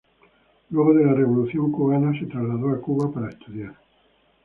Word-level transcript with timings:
Luego 0.71 0.95
de 0.95 1.05
la 1.05 1.13
Revolución 1.13 1.71
cubana 1.71 2.17
se 2.19 2.25
trasladó 2.25 2.71
a 2.71 2.81
Cuba 2.81 3.11
para 3.13 3.29
estudiar. 3.29 3.75